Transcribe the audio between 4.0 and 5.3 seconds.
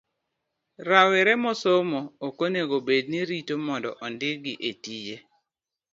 ondikgi etije.